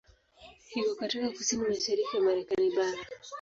Iko 0.79 0.95
katika 0.95 1.29
kusini 1.29 1.63
mashariki 1.67 2.15
ya 2.17 2.21
Marekani 2.23 2.75
bara. 2.75 3.01